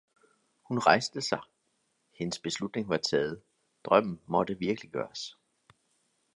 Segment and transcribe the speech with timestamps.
[0.67, 1.41] Hun rejste sig,
[2.19, 3.43] hendes beslutning var taget,
[3.85, 5.37] drømmen måtte virkeliggøres.